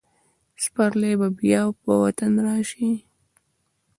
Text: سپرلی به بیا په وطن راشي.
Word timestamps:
سپرلی 0.63 1.13
به 1.19 1.27
بیا 1.39 1.61
په 1.83 1.91
وطن 2.01 2.33
راشي. 2.45 2.91